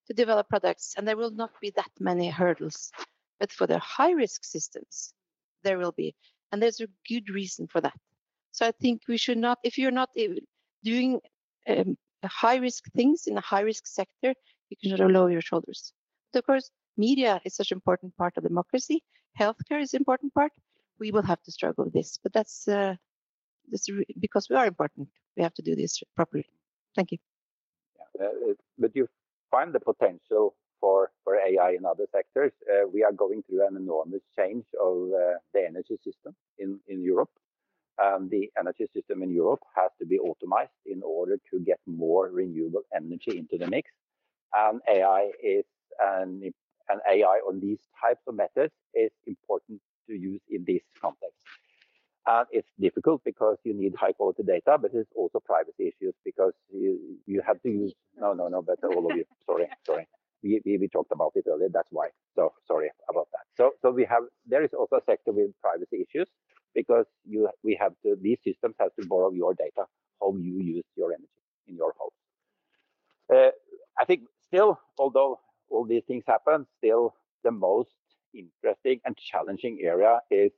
[0.07, 2.91] to develop products and there will not be that many hurdles
[3.41, 5.15] but for the high risk systems
[5.65, 6.15] there will be
[6.51, 7.99] and there's a good reason for that
[8.51, 10.11] so i think we should not if you're not
[10.85, 11.21] doing
[11.69, 11.97] um,
[12.29, 14.35] high risk things in a high risk sector,
[14.69, 15.93] you can sort of lower your shoulders.
[16.33, 19.03] But of course, media is such an important part of democracy.
[19.39, 20.53] Healthcare is an important part.
[20.99, 22.95] We will have to struggle with this, but that's, uh,
[24.21, 25.09] because we are important.
[25.37, 26.47] We have to do this properly.
[26.95, 27.19] Thank you.
[28.21, 29.09] Yeah, uh, but you
[29.51, 32.53] find the potential for, for AI in other sectors.
[32.71, 37.03] Uh, we are going through an enormous change of uh, the energy system in, in
[37.03, 37.31] Europe.
[38.03, 42.31] Um, the energy system in Europe has to be optimized in order to get more
[42.31, 43.91] renewable energy into the mix.
[44.55, 45.65] And AI is
[46.01, 46.53] an,
[46.93, 51.37] an AI on these types of methods is important to use in this context.
[52.27, 56.53] And it's difficult because you need high quality data, but it's also privacy issues because
[56.73, 60.09] you, you have to use, no, no, no, but all of you, sorry, sorry.
[60.43, 62.09] We, we, we talked about it earlier, that's why.
[62.37, 63.47] So sorry about that.
[63.57, 66.29] So, so we have, there is also a sector with privacy issues
[66.75, 69.87] because you we have to these systems have to borrow your data,
[70.21, 71.29] how you use your energy
[71.69, 72.13] in your house.
[73.33, 73.51] Uh,
[73.99, 75.41] I think still, although
[76.33, 77.15] all these things happen, still
[77.45, 77.91] the most
[78.35, 80.53] interesting and challenging area is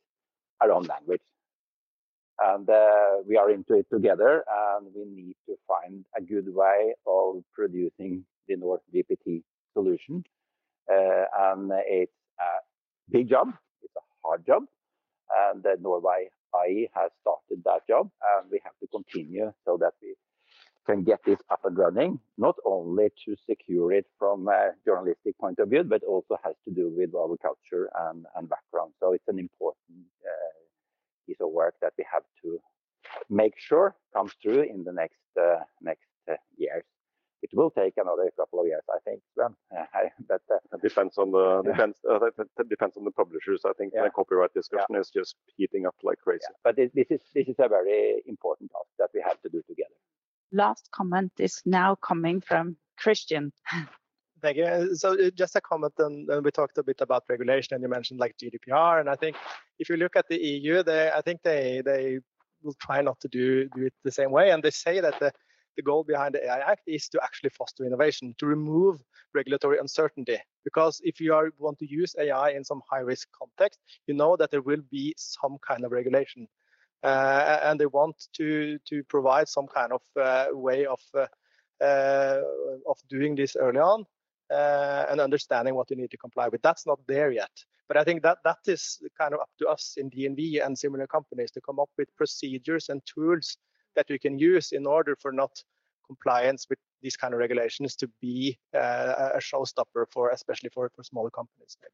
[0.62, 1.20] around language.
[2.40, 4.44] And uh, we are into it together,
[4.76, 10.24] and we need to find a good way of producing the North GPT solution.
[10.90, 13.48] Uh, and it's a big job,
[13.82, 14.64] it's a hard job,
[15.52, 19.92] and uh, Norway AI has started that job, and we have to continue so that
[20.02, 20.14] we
[20.86, 25.58] can get this up and running, not only to secure it from a journalistic point
[25.58, 28.92] of view, but also has to do with our culture and, and background.
[29.00, 30.58] So it's an important uh,
[31.26, 32.58] piece of work that we have to
[33.30, 36.84] make sure comes through in the next uh, next uh, years
[37.44, 39.20] it will take another couple of years, I think.
[39.34, 39.54] Sven.
[40.26, 41.72] but uh, it depends on the yeah.
[41.72, 42.18] depends uh,
[42.68, 43.60] depends on the publishers.
[43.66, 44.04] I think yeah.
[44.04, 45.00] the copyright discussion yeah.
[45.00, 46.52] is just heating up like crazy.
[46.64, 49.60] But it, this is this is a very important task that we have to do
[49.68, 49.98] together.
[50.52, 53.52] Last comment is now coming from Christian.
[54.42, 54.94] Thank you.
[54.94, 57.88] So uh, just a comment, and, and, we talked a bit about regulation, and you
[57.88, 59.36] mentioned like GDPR, and I think
[59.78, 62.18] if you look at the EU, they I think they they
[62.62, 65.32] will try not to do do it the same way, and they say that the
[65.76, 69.02] the goal behind the AI Act is to actually foster innovation, to remove
[69.34, 70.38] regulatory uncertainty.
[70.64, 74.36] Because if you are, want to use AI in some high risk context, you know
[74.36, 76.46] that there will be some kind of regulation.
[77.04, 82.40] Uh, and they want to to provide some kind of uh, way of uh,
[82.88, 84.04] of doing this early on
[84.50, 86.62] and understanding what you need to comply with.
[86.62, 87.50] That's not there yet.
[87.88, 91.06] But I think that that is kind of up to us in DNV and similar
[91.06, 93.58] companies to come up with procedures and tools
[93.94, 95.62] that we can use in order for not
[96.06, 101.02] compliance with these kind of regulations to be uh, a showstopper for especially for, for
[101.02, 101.92] smaller companies maybe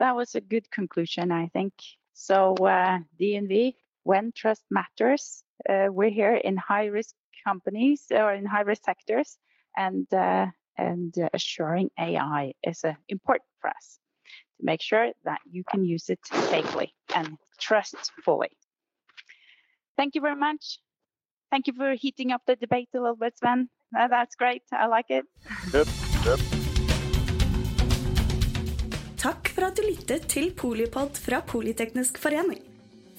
[0.00, 1.72] that was a good conclusion i think
[2.12, 3.74] so uh, dnv
[4.04, 7.14] when trust matters uh, we're here in high risk
[7.46, 9.36] companies or in high risk sectors
[9.76, 10.46] and uh,
[10.78, 13.98] and uh, assuring ai is uh, important for us
[14.58, 16.20] to make sure that you can use it
[16.54, 18.52] safely and trust fully
[19.96, 20.78] thank you very much
[21.54, 23.68] Thank you for heating up the debate a little bit, Sven.
[23.92, 24.62] That's great.
[24.72, 25.24] I like it.
[25.72, 25.86] Yep.
[26.26, 26.38] Yep.
[29.16, 32.73] Takk for at du lyttet til PolyPod fra Polyteknisk forening.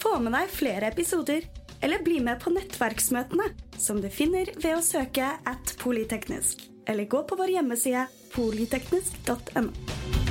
[0.05, 1.47] Få med deg flere episoder,
[1.81, 3.47] eller bli med på nettverksmøtene,
[3.81, 10.24] som du finner ved å søke at polyteknisk, eller gå på vår hjemmeside polyteknisk.no.